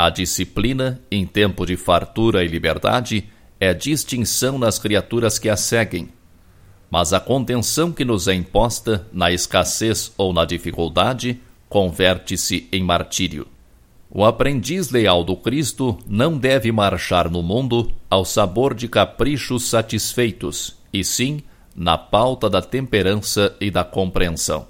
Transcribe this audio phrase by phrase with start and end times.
[0.00, 6.08] A disciplina, em tempo de fartura e liberdade, é distinção nas criaturas que a seguem.
[6.88, 13.48] Mas a contenção que nos é imposta, na escassez ou na dificuldade, converte-se em martírio.
[14.08, 20.76] O aprendiz leal do Cristo não deve marchar no mundo ao sabor de caprichos satisfeitos,
[20.92, 21.42] e sim
[21.74, 24.68] na pauta da temperança e da compreensão.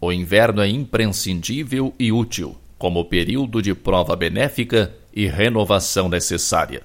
[0.00, 6.82] O inverno é imprescindível e útil como período de prova benéfica e renovação necessária.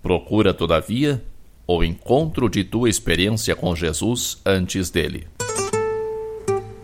[0.00, 1.22] Procura, todavia,
[1.66, 5.26] o encontro de tua experiência com Jesus antes dele.